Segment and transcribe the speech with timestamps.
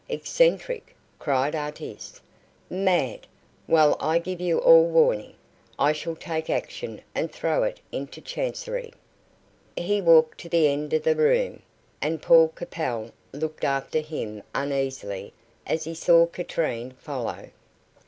[0.09, 2.21] "Eccentric!" cried Artis.
[2.71, 3.27] "Mad.
[3.67, 5.35] Well, I give you all warning.
[5.77, 8.93] I shall take action, and throw it into chancery."
[9.77, 11.61] He walked to the end of the room,
[12.01, 15.33] and Paul Capel looked after him uneasily
[15.67, 17.51] as he saw Katrine follow.